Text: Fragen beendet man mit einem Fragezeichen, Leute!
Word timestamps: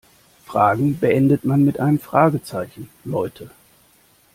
Fragen 0.47 0.97
beendet 0.97 1.45
man 1.45 1.63
mit 1.63 1.79
einem 1.79 1.99
Fragezeichen, 1.99 2.89
Leute! 3.05 3.51